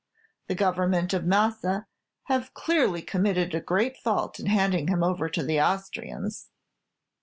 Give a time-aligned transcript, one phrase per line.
[0.47, 1.85] The Government of Massa
[2.23, 6.49] have clearly committed a great fault in handing him over to the Austrians.